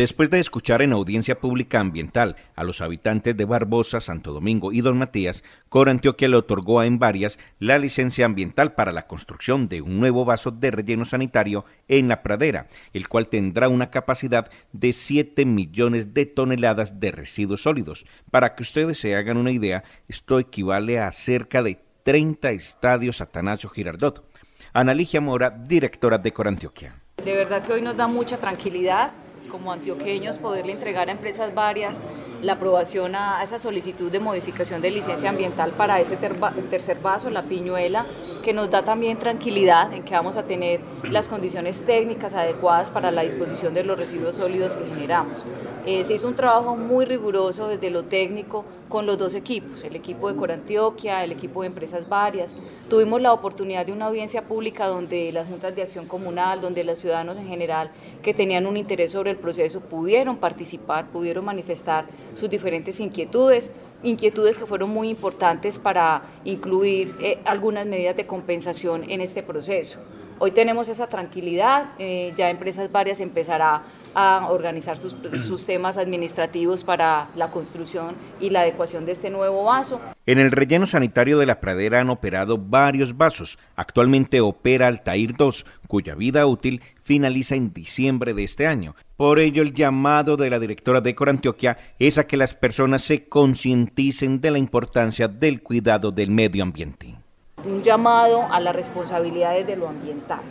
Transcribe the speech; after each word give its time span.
Después 0.00 0.30
de 0.30 0.40
escuchar 0.40 0.80
en 0.80 0.94
audiencia 0.94 1.38
pública 1.40 1.78
ambiental 1.78 2.36
a 2.56 2.64
los 2.64 2.80
habitantes 2.80 3.36
de 3.36 3.44
Barbosa, 3.44 4.00
Santo 4.00 4.32
Domingo 4.32 4.72
y 4.72 4.80
Don 4.80 4.96
Matías, 4.96 5.44
Corantioquia 5.68 6.26
le 6.26 6.38
otorgó 6.38 6.80
a 6.80 6.86
Envarias 6.86 7.38
la 7.58 7.76
licencia 7.76 8.24
ambiental 8.24 8.72
para 8.72 8.92
la 8.92 9.06
construcción 9.06 9.68
de 9.68 9.82
un 9.82 10.00
nuevo 10.00 10.24
vaso 10.24 10.52
de 10.52 10.70
relleno 10.70 11.04
sanitario 11.04 11.66
en 11.86 12.08
la 12.08 12.22
pradera, 12.22 12.68
el 12.94 13.08
cual 13.08 13.28
tendrá 13.28 13.68
una 13.68 13.90
capacidad 13.90 14.50
de 14.72 14.94
7 14.94 15.44
millones 15.44 16.14
de 16.14 16.24
toneladas 16.24 16.98
de 16.98 17.10
residuos 17.10 17.64
sólidos. 17.64 18.06
Para 18.30 18.54
que 18.54 18.62
ustedes 18.62 18.96
se 18.96 19.14
hagan 19.14 19.36
una 19.36 19.52
idea, 19.52 19.84
esto 20.08 20.38
equivale 20.38 20.98
a 20.98 21.12
cerca 21.12 21.62
de 21.62 21.78
30 22.04 22.52
estadios 22.52 23.20
Atanasio 23.20 23.68
Girardot. 23.68 24.24
Analigia 24.72 25.20
Mora, 25.20 25.50
directora 25.50 26.16
de 26.16 26.32
Corantioquia. 26.32 26.94
De 27.22 27.36
verdad 27.36 27.62
que 27.62 27.74
hoy 27.74 27.82
nos 27.82 27.98
da 27.98 28.06
mucha 28.06 28.38
tranquilidad 28.38 29.12
como 29.50 29.72
antioqueños 29.72 30.38
poderle 30.38 30.72
entregar 30.72 31.08
a 31.08 31.12
empresas 31.12 31.54
varias 31.54 32.00
la 32.42 32.54
aprobación 32.54 33.14
a, 33.14 33.42
esa 33.42 33.58
solicitud 33.58 34.10
de 34.10 34.20
modificación 34.20 34.80
de 34.80 34.90
licencia 34.90 35.28
ambiental 35.28 35.72
para 35.72 36.00
ese 36.00 36.16
tercer 36.16 36.98
vaso, 37.00 37.30
la 37.30 37.42
piñuela, 37.42 38.06
que 38.42 38.52
nos 38.52 38.70
da 38.70 38.82
también 38.82 39.18
tranquilidad 39.18 39.92
en 39.92 40.02
que 40.02 40.14
vamos 40.14 40.36
a 40.36 40.44
tener 40.44 40.80
las 41.10 41.28
condiciones 41.28 41.84
técnicas 41.84 42.34
adecuadas 42.34 42.90
para 42.90 43.10
la 43.10 43.22
disposición 43.22 43.74
de 43.74 43.84
los 43.84 43.98
residuos 43.98 44.36
sólidos 44.36 44.72
que 44.72 44.86
generamos. 44.86 45.44
Eh, 45.86 46.04
se 46.04 46.12
hizo 46.12 46.28
un 46.28 46.34
trabajo 46.34 46.76
muy 46.76 47.06
riguroso 47.06 47.68
desde 47.68 47.88
lo 47.88 48.04
técnico 48.04 48.66
con 48.90 49.06
los 49.06 49.16
dos 49.16 49.32
equipos, 49.32 49.82
el 49.82 49.96
equipo 49.96 50.28
de 50.28 50.36
Corantioquia, 50.36 51.24
el 51.24 51.32
equipo 51.32 51.62
de 51.62 51.68
empresas 51.68 52.06
varias. 52.06 52.54
Tuvimos 52.90 53.22
la 53.22 53.32
oportunidad 53.32 53.86
de 53.86 53.92
una 53.92 54.06
audiencia 54.06 54.42
pública 54.42 54.88
donde 54.88 55.32
las 55.32 55.48
juntas 55.48 55.74
de 55.74 55.80
acción 55.80 56.06
comunal, 56.06 56.60
donde 56.60 56.84
los 56.84 56.98
ciudadanos 56.98 57.38
en 57.38 57.46
general 57.46 57.90
que 58.22 58.34
tenían 58.34 58.66
un 58.66 58.76
interés 58.76 59.12
sobre 59.12 59.30
el 59.30 59.38
proceso 59.38 59.80
pudieron 59.80 60.36
participar, 60.36 61.06
pudieron 61.08 61.46
manifestar 61.46 62.04
sus 62.34 62.50
diferentes 62.50 63.00
inquietudes, 63.00 63.72
inquietudes 64.02 64.58
que 64.58 64.66
fueron 64.66 64.90
muy 64.90 65.08
importantes 65.08 65.78
para 65.78 66.24
incluir 66.44 67.14
eh, 67.22 67.38
algunas 67.46 67.86
medidas 67.86 68.16
de 68.16 68.26
compensación 68.26 69.08
en 69.08 69.22
este 69.22 69.42
proceso. 69.42 69.98
Hoy 70.42 70.52
tenemos 70.52 70.88
esa 70.88 71.06
tranquilidad, 71.06 71.90
eh, 71.98 72.32
ya 72.34 72.48
Empresas 72.48 72.90
Varias 72.90 73.20
empezará 73.20 73.82
a 74.14 74.48
organizar 74.48 74.96
sus, 74.96 75.14
sus, 75.46 75.66
temas 75.66 75.98
administrativos 75.98 76.82
para 76.82 77.28
la 77.36 77.50
construcción 77.50 78.14
y 78.40 78.48
la 78.48 78.62
adecuación 78.62 79.04
de 79.04 79.12
este 79.12 79.28
nuevo 79.28 79.64
vaso. 79.64 80.00
En 80.24 80.38
el 80.38 80.50
relleno 80.50 80.86
sanitario 80.86 81.38
de 81.38 81.44
la 81.44 81.60
pradera 81.60 82.00
han 82.00 82.08
operado 82.08 82.56
varios 82.56 83.18
vasos. 83.18 83.58
Actualmente 83.76 84.40
opera 84.40 84.86
Altair 84.86 85.34
2, 85.36 85.66
cuya 85.86 86.14
vida 86.14 86.46
útil 86.46 86.80
finaliza 87.02 87.54
en 87.54 87.74
diciembre 87.74 88.32
de 88.32 88.44
este 88.44 88.66
año. 88.66 88.94
Por 89.18 89.40
ello, 89.40 89.62
el 89.62 89.74
llamado 89.74 90.38
de 90.38 90.48
la 90.48 90.58
directora 90.58 91.02
de 91.02 91.14
Corantioquia 91.14 91.76
es 91.98 92.16
a 92.16 92.26
que 92.26 92.38
las 92.38 92.54
personas 92.54 93.02
se 93.02 93.28
concienticen 93.28 94.40
de 94.40 94.52
la 94.52 94.58
importancia 94.58 95.28
del 95.28 95.62
cuidado 95.62 96.12
del 96.12 96.30
medio 96.30 96.62
ambiente 96.62 97.19
un 97.62 97.82
llamado 97.82 98.50
a 98.52 98.60
las 98.60 98.74
responsabilidades 98.74 99.66
de 99.66 99.76
lo 99.76 99.88
ambiental. 99.88 100.46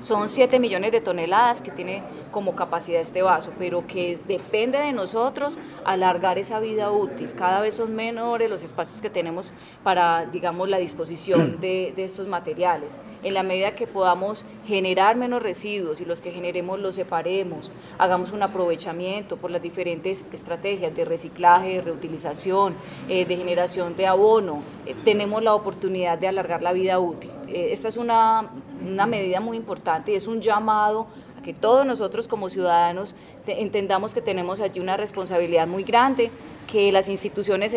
Son 0.00 0.28
7 0.28 0.60
millones 0.60 0.92
de 0.92 1.00
toneladas 1.00 1.60
que 1.60 1.70
tiene 1.70 2.02
como 2.30 2.54
capacidad 2.54 3.00
este 3.00 3.22
vaso, 3.22 3.52
pero 3.58 3.86
que 3.86 4.18
depende 4.28 4.78
de 4.78 4.92
nosotros 4.92 5.58
alargar 5.84 6.38
esa 6.38 6.60
vida 6.60 6.90
útil. 6.90 7.32
Cada 7.36 7.60
vez 7.60 7.74
son 7.74 7.94
menores 7.94 8.48
los 8.48 8.62
espacios 8.62 9.00
que 9.00 9.10
tenemos 9.10 9.52
para, 9.82 10.26
digamos, 10.26 10.68
la 10.68 10.78
disposición 10.78 11.60
de, 11.60 11.92
de 11.96 12.04
estos 12.04 12.26
materiales. 12.26 12.98
En 13.24 13.34
la 13.34 13.42
medida 13.42 13.74
que 13.74 13.86
podamos 13.86 14.44
generar 14.66 15.16
menos 15.16 15.42
residuos 15.42 16.00
y 16.00 16.04
los 16.04 16.20
que 16.20 16.30
generemos 16.30 16.78
los 16.78 16.94
separemos, 16.94 17.72
hagamos 17.98 18.32
un 18.32 18.42
aprovechamiento 18.42 19.36
por 19.36 19.50
las 19.50 19.62
diferentes 19.62 20.24
estrategias 20.32 20.94
de 20.94 21.04
reciclaje, 21.04 21.74
de 21.74 21.80
reutilización, 21.80 22.74
eh, 23.08 23.24
de 23.24 23.36
generación 23.36 23.96
de 23.96 24.06
abono, 24.06 24.62
eh, 24.86 24.94
tenemos 25.04 25.42
la 25.42 25.54
oportunidad 25.54 26.18
de 26.18 26.28
alargar 26.28 26.62
la 26.62 26.72
vida 26.72 26.98
útil. 26.98 27.30
Eh, 27.48 27.68
esta 27.72 27.88
es 27.88 27.96
una, 27.96 28.50
una 28.86 29.06
medida 29.06 29.40
muy 29.40 29.56
importante 29.56 30.12
y 30.12 30.14
es 30.14 30.26
un 30.26 30.40
llamado 30.40 31.06
que 31.42 31.54
todos 31.54 31.86
nosotros 31.86 32.28
como 32.28 32.48
ciudadanos 32.50 33.14
entendamos 33.46 34.12
que 34.12 34.20
tenemos 34.20 34.60
allí 34.60 34.80
una 34.80 34.96
responsabilidad 34.96 35.66
muy 35.66 35.82
grande, 35.84 36.30
que 36.70 36.92
las 36.92 37.08
instituciones 37.08 37.72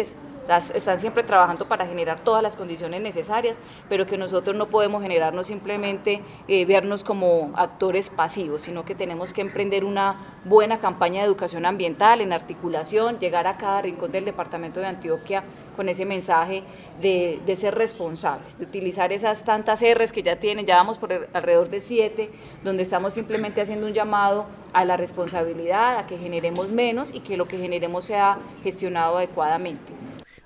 están 0.73 0.99
siempre 0.99 1.23
trabajando 1.23 1.67
para 1.67 1.85
generar 1.85 2.19
todas 2.21 2.43
las 2.43 2.55
condiciones 2.55 3.01
necesarias, 3.01 3.59
pero 3.87 4.05
que 4.05 4.17
nosotros 4.17 4.55
no 4.55 4.67
podemos 4.67 5.01
generarnos 5.01 5.47
simplemente 5.47 6.21
eh, 6.47 6.65
vernos 6.65 7.03
como 7.03 7.51
actores 7.55 8.09
pasivos, 8.09 8.63
sino 8.63 8.83
que 8.83 8.95
tenemos 8.95 9.33
que 9.33 9.41
emprender 9.41 9.85
una 9.85 10.39
buena 10.43 10.79
campaña 10.79 11.21
de 11.21 11.27
educación 11.27 11.65
ambiental 11.65 12.21
en 12.21 12.33
articulación, 12.33 13.19
llegar 13.19 13.47
a 13.47 13.57
cada 13.57 13.81
rincón 13.81 14.11
del 14.11 14.25
departamento 14.25 14.79
de 14.79 14.87
Antioquia 14.87 15.43
con 15.75 15.87
ese 15.87 16.05
mensaje 16.05 16.63
de, 16.99 17.39
de 17.45 17.55
ser 17.55 17.75
responsables, 17.75 18.57
de 18.57 18.65
utilizar 18.65 19.13
esas 19.13 19.45
tantas 19.45 19.81
R's 19.81 20.11
que 20.11 20.23
ya 20.23 20.35
tienen, 20.37 20.65
ya 20.65 20.75
vamos 20.75 20.97
por 20.97 21.11
alrededor 21.33 21.69
de 21.69 21.79
siete, 21.79 22.29
donde 22.63 22.83
estamos 22.83 23.13
simplemente 23.13 23.61
haciendo 23.61 23.87
un 23.87 23.93
llamado 23.93 24.45
a 24.73 24.85
la 24.85 24.97
responsabilidad, 24.97 25.97
a 25.97 26.07
que 26.07 26.17
generemos 26.17 26.69
menos 26.69 27.13
y 27.13 27.19
que 27.21 27.37
lo 27.37 27.47
que 27.47 27.57
generemos 27.57 28.05
sea 28.05 28.39
gestionado 28.63 29.17
adecuadamente. 29.17 30.00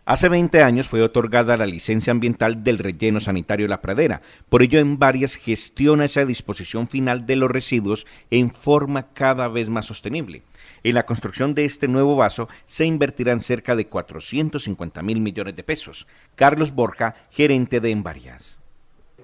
Hace 0.07 0.29
20 0.29 0.61
años 0.61 0.87
fue 0.87 1.01
otorgada 1.01 1.57
la 1.57 1.65
licencia 1.65 2.11
ambiental 2.11 2.63
del 2.63 2.77
relleno 2.77 3.19
sanitario 3.19 3.67
La 3.67 3.81
Pradera. 3.81 4.21
Por 4.49 4.61
ello, 4.61 4.77
en 4.77 4.99
varias 4.99 5.35
gestiona 5.35 6.05
esa 6.05 6.25
disposición 6.25 6.87
final 6.87 7.25
de 7.25 7.35
los 7.35 7.49
residuos 7.49 8.05
en 8.29 8.51
forma 8.53 9.07
cada 9.13 9.47
vez 9.47 9.67
más 9.67 9.87
sostenible. 9.87 10.43
En 10.83 10.93
la 10.93 11.07
construcción 11.07 11.55
de 11.55 11.65
este 11.65 11.87
nuevo 11.87 12.15
vaso 12.15 12.47
se 12.67 12.85
invertirán 12.85 13.39
cerca 13.39 13.75
de 13.75 13.87
450 13.87 15.01
mil 15.01 15.21
millones 15.21 15.55
de 15.55 15.63
pesos. 15.63 16.05
Carlos 16.35 16.71
Borja, 16.71 17.15
gerente 17.31 17.79
de 17.79 17.89
Envarias. 17.89 18.59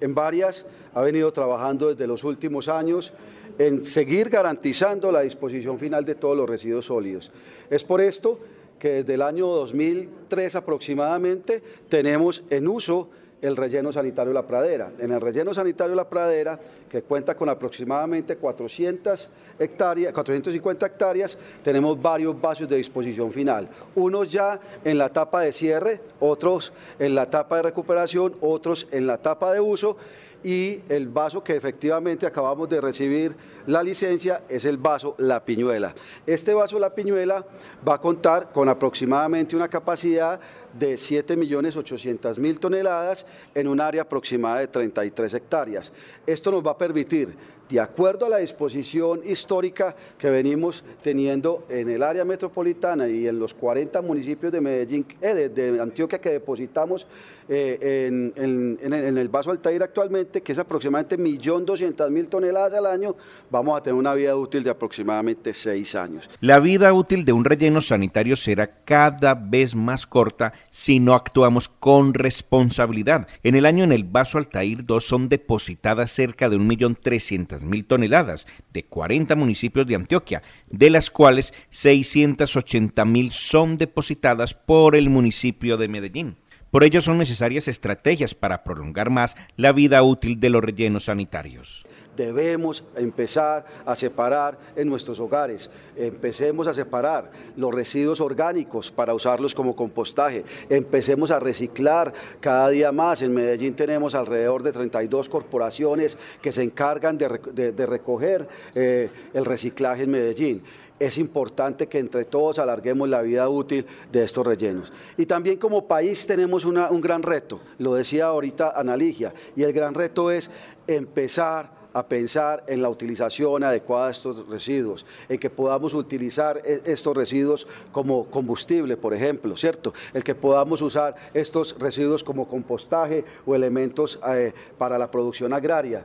Envarias 0.00 0.66
ha 0.94 1.00
venido 1.02 1.32
trabajando 1.32 1.90
desde 1.90 2.08
los 2.08 2.24
últimos 2.24 2.66
años 2.66 3.12
en 3.56 3.84
seguir 3.84 4.30
garantizando 4.30 5.12
la 5.12 5.20
disposición 5.20 5.78
final 5.78 6.04
de 6.04 6.16
todos 6.16 6.36
los 6.36 6.50
residuos 6.50 6.86
sólidos. 6.86 7.30
Es 7.70 7.84
por 7.84 8.00
esto 8.00 8.40
que 8.82 8.94
desde 8.94 9.14
el 9.14 9.22
año 9.22 9.46
2003 9.46 10.56
aproximadamente 10.56 11.62
tenemos 11.88 12.42
en 12.50 12.66
uso 12.66 13.10
el 13.40 13.54
relleno 13.54 13.92
sanitario 13.92 14.32
La 14.32 14.44
Pradera. 14.44 14.90
En 14.98 15.12
el 15.12 15.20
relleno 15.20 15.54
sanitario 15.54 15.94
La 15.94 16.08
Pradera, 16.08 16.58
que 16.90 17.02
cuenta 17.02 17.36
con 17.36 17.48
aproximadamente 17.48 18.34
400 18.34 19.28
hectáreas, 19.60 20.12
450 20.12 20.84
hectáreas, 20.84 21.38
tenemos 21.62 22.02
varios 22.02 22.40
vasos 22.40 22.68
de 22.68 22.76
disposición 22.76 23.30
final. 23.30 23.68
Unos 23.94 24.28
ya 24.28 24.58
en 24.82 24.98
la 24.98 25.06
etapa 25.06 25.42
de 25.42 25.52
cierre, 25.52 26.00
otros 26.18 26.72
en 26.98 27.14
la 27.14 27.22
etapa 27.22 27.58
de 27.58 27.62
recuperación, 27.62 28.34
otros 28.40 28.88
en 28.90 29.06
la 29.06 29.14
etapa 29.14 29.52
de 29.52 29.60
uso 29.60 29.96
y 30.44 30.80
el 30.88 31.08
vaso 31.08 31.42
que 31.42 31.54
efectivamente 31.54 32.26
acabamos 32.26 32.68
de 32.68 32.80
recibir 32.80 33.34
la 33.66 33.82
licencia 33.82 34.42
es 34.48 34.64
el 34.64 34.76
vaso 34.76 35.14
La 35.18 35.44
Piñuela. 35.44 35.94
Este 36.26 36.52
vaso 36.52 36.78
La 36.78 36.94
Piñuela 36.94 37.44
va 37.86 37.94
a 37.94 38.00
contar 38.00 38.52
con 38.52 38.68
aproximadamente 38.68 39.54
una 39.54 39.68
capacidad 39.68 40.40
de 40.72 40.94
7.800.000 40.94 42.58
toneladas 42.58 43.26
en 43.54 43.68
un 43.68 43.80
área 43.80 44.02
aproximada 44.02 44.60
de 44.60 44.68
33 44.68 45.34
hectáreas. 45.34 45.92
Esto 46.26 46.50
nos 46.50 46.66
va 46.66 46.72
a 46.72 46.78
permitir, 46.78 47.36
de 47.72 47.80
acuerdo 47.80 48.26
a 48.26 48.28
la 48.28 48.36
disposición 48.36 49.22
histórica 49.24 49.96
que 50.18 50.28
venimos 50.28 50.84
teniendo 51.02 51.64
en 51.70 51.88
el 51.88 52.02
área 52.02 52.22
metropolitana 52.22 53.08
y 53.08 53.26
en 53.26 53.38
los 53.38 53.54
40 53.54 54.02
municipios 54.02 54.52
de 54.52 54.60
Medellín, 54.60 55.06
eh, 55.22 55.48
de, 55.48 55.80
Antioquia 55.80 56.20
que 56.20 56.32
depositamos 56.32 57.06
eh, 57.48 58.06
en, 58.08 59.18
el 59.18 59.28
vaso 59.28 59.50
Altair 59.50 59.82
actualmente, 59.82 60.42
que 60.42 60.52
es 60.52 60.58
aproximadamente 60.58 61.18
1.200.000 61.18 62.28
toneladas 62.28 62.78
al 62.78 62.86
año, 62.86 63.16
vamos 63.50 63.78
a 63.78 63.82
tener 63.82 63.98
una 63.98 64.14
vida 64.14 64.36
útil 64.36 64.62
de 64.62 64.70
aproximadamente 64.70 65.54
6 65.54 65.94
años. 65.94 66.28
La 66.40 66.60
vida 66.60 66.92
útil 66.92 67.24
de 67.24 67.32
un 67.32 67.44
relleno 67.44 67.80
sanitario 67.80 68.36
será 68.36 68.66
cada 68.84 69.34
vez 69.34 69.74
más 69.74 70.06
corta 70.06 70.52
si 70.70 71.00
no 71.00 71.14
actuamos 71.14 71.68
con 71.68 72.12
responsabilidad. 72.12 73.26
En 73.42 73.54
el 73.54 73.64
año 73.64 73.82
en 73.84 73.92
el 73.92 74.04
vaso 74.04 74.36
Altair 74.36 74.84
2 74.84 75.04
son 75.04 75.28
depositadas 75.30 76.12
cerca 76.12 76.50
de 76.50 76.58
1.300.000 76.58 77.61
toneladas 77.82 78.46
de 78.72 78.84
40 78.84 79.34
municipios 79.36 79.86
de 79.86 79.94
Antioquia, 79.94 80.42
de 80.68 80.90
las 80.90 81.10
cuales 81.10 81.52
680.000 81.72 83.30
son 83.30 83.78
depositadas 83.78 84.54
por 84.54 84.96
el 84.96 85.10
municipio 85.10 85.76
de 85.76 85.88
Medellín. 85.88 86.36
Por 86.70 86.84
ello 86.84 87.00
son 87.00 87.18
necesarias 87.18 87.68
estrategias 87.68 88.34
para 88.34 88.64
prolongar 88.64 89.10
más 89.10 89.36
la 89.56 89.72
vida 89.72 90.02
útil 90.02 90.40
de 90.40 90.50
los 90.50 90.62
rellenos 90.62 91.04
sanitarios 91.04 91.84
debemos 92.26 92.84
empezar 92.96 93.64
a 93.84 93.94
separar 93.94 94.58
en 94.76 94.88
nuestros 94.88 95.18
hogares. 95.20 95.70
Empecemos 95.96 96.66
a 96.66 96.74
separar 96.74 97.30
los 97.56 97.74
residuos 97.74 98.20
orgánicos 98.20 98.90
para 98.90 99.14
usarlos 99.14 99.54
como 99.54 99.74
compostaje. 99.76 100.44
Empecemos 100.68 101.30
a 101.30 101.40
reciclar 101.40 102.12
cada 102.40 102.68
día 102.68 102.92
más. 102.92 103.22
En 103.22 103.34
Medellín 103.34 103.74
tenemos 103.74 104.14
alrededor 104.14 104.62
de 104.62 104.72
32 104.72 105.28
corporaciones 105.28 106.16
que 106.40 106.52
se 106.52 106.62
encargan 106.62 107.18
de, 107.18 107.86
recoger 107.86 108.48
eh, 108.74 109.10
el 109.34 109.44
reciclaje 109.44 110.04
en 110.04 110.10
Medellín 110.10 110.62
es 111.06 111.18
importante 111.18 111.88
que 111.88 111.98
entre 111.98 112.24
todos 112.24 112.60
alarguemos 112.60 113.08
la 113.08 113.22
vida 113.22 113.48
útil 113.48 113.84
de 114.12 114.22
estos 114.22 114.46
rellenos. 114.46 114.92
Y 115.16 115.26
también 115.26 115.58
como 115.58 115.88
país 115.88 116.26
tenemos 116.28 116.64
un 116.64 117.00
gran 117.00 117.24
reto, 117.24 117.60
lo 117.78 117.94
decía 117.94 118.26
ahorita 118.26 118.70
Analigia, 118.76 119.34
y 119.56 119.64
el 119.64 119.72
gran 119.72 119.94
reto 119.94 120.30
es 120.30 120.48
empezar 120.86 121.81
a 121.92 122.06
pensar 122.06 122.64
en 122.66 122.82
la 122.82 122.88
utilización 122.88 123.64
adecuada 123.64 124.06
de 124.06 124.12
estos 124.12 124.48
residuos, 124.48 125.04
en 125.28 125.38
que 125.38 125.50
podamos 125.50 125.94
utilizar 125.94 126.60
e, 126.64 126.82
estos 126.86 127.16
residuos 127.16 127.66
como 127.92 128.26
combustible, 128.26 128.96
por 128.96 129.14
ejemplo, 129.14 129.56
¿cierto? 129.56 129.92
El 130.12 130.24
que 130.24 130.34
podamos 130.34 130.82
usar 130.82 131.14
estos 131.34 131.76
residuos 131.78 132.24
como 132.24 132.48
compostaje 132.48 133.24
o 133.46 133.54
elementos 133.54 134.18
eh, 134.28 134.52
para 134.78 134.98
la 134.98 135.10
producción 135.10 135.52
agraria. 135.52 136.04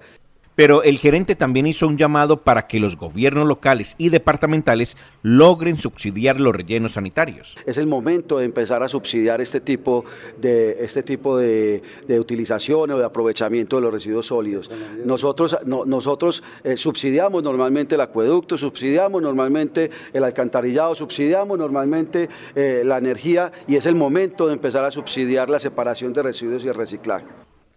Pero 0.58 0.82
el 0.82 0.98
gerente 0.98 1.36
también 1.36 1.68
hizo 1.68 1.88
un 1.88 2.00
llamado 2.00 2.42
para 2.42 2.66
que 2.66 2.80
los 2.80 2.98
gobiernos 2.98 3.48
locales 3.48 3.94
y 4.00 4.10
departamentales 4.10 4.98
logren 5.22 5.78
subsidiar 5.78 6.40
los 6.40 6.56
rellenos 6.56 6.94
sanitarios. 6.94 7.56
Es 7.68 7.78
el 7.78 7.86
momento 7.86 8.40
de 8.40 8.46
empezar 8.46 8.82
a 8.82 8.88
subsidiar 8.88 9.40
este 9.40 9.62
tipo 9.62 10.04
de, 10.42 10.78
este 10.80 11.04
tipo 11.04 11.38
de, 11.38 11.84
utilización 12.20 12.90
o 12.90 12.98
de 12.98 13.06
aprovechamiento 13.06 13.76
de 13.76 13.84
los 13.84 13.94
residuos 13.94 14.26
sólidos. 14.26 14.72
Nosotros, 15.06 15.56
nosotros 15.64 16.42
eh, 16.64 16.76
subsidiamos 16.76 17.44
normalmente 17.44 17.94
el 17.94 18.02
acueducto, 18.02 18.58
subsidiamos 18.58 19.22
normalmente 19.22 19.92
el 20.12 20.24
alcantarillado, 20.24 20.96
subsidiamos 20.96 21.60
normalmente 21.60 22.30
eh, 22.56 22.82
la 22.84 22.98
energía 22.98 23.52
y 23.68 23.76
es 23.76 23.86
el 23.86 23.94
momento 23.94 24.48
de 24.48 24.54
empezar 24.54 24.84
a 24.86 24.90
subsidiar 24.90 25.52
la 25.52 25.60
separación 25.60 26.14
de 26.14 26.24
residuos 26.24 26.66
y 26.66 26.68
el 26.68 26.74
reciclaje. 26.74 27.28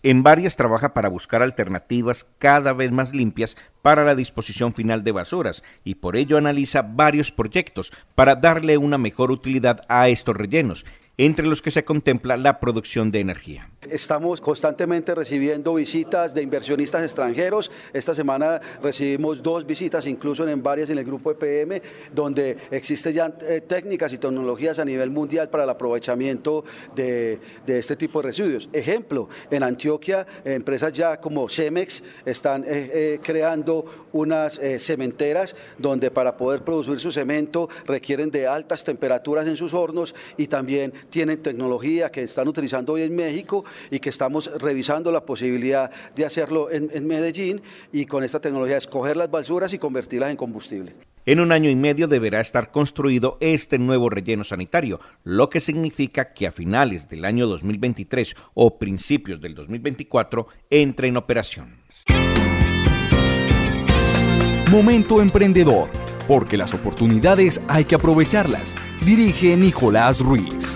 En 0.02 0.22
varias 0.22 0.56
trabaja 0.56 0.94
para 0.94 1.10
buscar 1.10 1.42
alternativas 1.42 2.26
cada 2.38 2.72
vez 2.72 2.90
más 2.90 3.14
limpias 3.14 3.56
para 3.82 4.04
la 4.04 4.14
disposición 4.14 4.72
final 4.72 5.04
de 5.04 5.12
basuras 5.12 5.62
y 5.84 5.96
por 5.96 6.16
ello 6.16 6.38
analiza 6.38 6.80
varios 6.80 7.30
proyectos 7.30 7.92
para 8.14 8.34
darle 8.34 8.78
una 8.78 8.96
mejor 8.96 9.30
utilidad 9.30 9.82
a 9.88 10.08
estos 10.08 10.36
rellenos 10.36 10.86
entre 11.18 11.46
los 11.46 11.60
que 11.60 11.70
se 11.70 11.84
contempla 11.84 12.38
la 12.38 12.60
producción 12.60 13.10
de 13.10 13.20
energía. 13.20 13.68
Estamos 13.90 14.40
constantemente 14.40 15.14
recibiendo 15.14 15.74
visitas 15.74 16.32
de 16.32 16.42
inversionistas 16.42 17.02
extranjeros. 17.02 17.70
Esta 17.92 18.14
semana 18.14 18.60
recibimos 18.80 19.42
dos 19.42 19.66
visitas, 19.66 20.06
incluso 20.06 20.46
en 20.46 20.62
varias 20.62 20.90
en 20.90 20.98
el 20.98 21.04
grupo 21.04 21.32
EPM, 21.32 21.82
donde 22.12 22.56
existen 22.70 23.12
ya 23.12 23.34
eh, 23.42 23.62
técnicas 23.62 24.12
y 24.12 24.18
tecnologías 24.18 24.78
a 24.78 24.84
nivel 24.84 25.10
mundial 25.10 25.48
para 25.48 25.64
el 25.64 25.70
aprovechamiento 25.70 26.64
de, 26.94 27.40
este 27.66 27.96
tipo 27.96 28.20
de 28.20 28.28
residuos. 28.28 28.68
Ejemplo, 28.72 29.28
en 29.50 29.64
Antioquia, 29.64 30.26
empresas 30.44 30.92
ya 30.92 31.20
como 31.20 31.48
Cemex 31.48 32.02
están 32.24 32.62
eh, 32.64 32.90
eh, 32.92 33.20
creando 33.22 33.84
unas 34.12 34.60
cementeras 34.78 35.54
donde 35.78 36.10
para 36.10 36.36
poder 36.36 36.62
producir 36.62 36.98
su 36.98 37.12
cemento 37.12 37.68
requieren 37.86 38.30
de 38.30 38.46
altas 38.46 38.84
temperaturas 38.84 39.46
en 39.46 39.56
sus 39.56 39.74
hornos 39.74 40.14
y 40.36 40.46
también 40.46 40.92
tienen 41.10 41.42
tecnología 41.42 42.10
que 42.10 42.22
están 42.22 42.48
utilizando 42.48 42.94
hoy 42.94 43.02
en 43.02 43.14
México 43.14 43.64
y 43.90 44.00
que 44.00 44.10
estamos 44.10 44.50
revisando 44.60 45.12
la 45.12 45.24
posibilidad 45.24 45.90
de 46.14 46.24
hacerlo 46.24 46.70
en, 46.70 47.06
Medellín 47.06 47.62
y 47.92 48.06
con 48.06 48.24
esta 48.24 48.40
tecnología 48.40 48.76
escoger 48.76 49.16
las 49.16 49.30
basuras 49.30 49.72
y 49.72 49.78
convertirlas 49.78 50.30
en 50.30 50.36
combustible. 50.36 50.94
En 51.26 51.40
un 51.40 51.52
año 51.52 51.68
y 51.68 51.76
medio 51.76 52.08
deberá 52.08 52.40
estar 52.40 52.70
construido 52.70 53.36
este 53.40 53.78
nuevo 53.78 54.08
relleno 54.08 54.42
sanitario, 54.44 55.00
lo 55.24 55.50
que 55.50 55.60
significa 55.60 56.32
que 56.32 56.46
a 56.46 56.52
finales 56.52 57.08
del 57.08 57.24
año 57.24 57.46
2023 57.46 58.34
o 58.54 58.78
principios 58.78 59.40
del 59.40 59.54
2024 59.54 60.46
entre 60.70 61.08
en 61.08 61.16
operación. 61.16 61.76
Momento 64.70 65.20
emprendedor, 65.20 65.90
porque 66.28 66.56
las 66.56 66.74
oportunidades 66.74 67.60
hay 67.66 67.84
que 67.84 67.96
aprovecharlas. 67.96 68.76
Dirige 69.04 69.56
Nicolás 69.56 70.20
Ruiz. 70.20 70.69